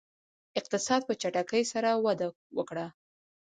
[0.59, 2.85] اقتصاد په چټکۍ سره وده وکړه.